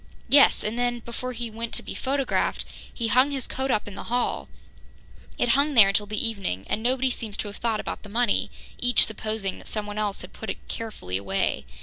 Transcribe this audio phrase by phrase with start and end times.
[0.29, 3.93] "Yes, and then, before he went to be photographed, he hung his coat up in
[3.93, 4.49] the hall.
[5.37, 8.49] It hung there until the evening, and nobody seems to have thought about the money,
[8.79, 11.65] each supposing that someone else had put it carefully away.